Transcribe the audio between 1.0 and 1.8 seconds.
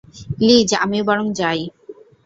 বরং যাই।